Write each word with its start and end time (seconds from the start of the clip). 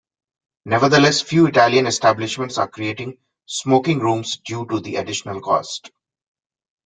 Nevertheless, 0.65 1.21
few 1.21 1.45
Italian 1.45 1.85
establishments 1.85 2.57
are 2.57 2.67
creating 2.67 3.19
smoking 3.45 3.99
rooms 3.99 4.37
due 4.37 4.65
to 4.65 4.79
the 4.79 4.95
additional 4.95 5.39
cost. 5.41 5.91